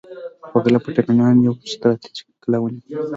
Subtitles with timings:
[0.51, 3.07] هغوی له پرتګالیانو یوه ستراتیژیکه کلا ونیوله.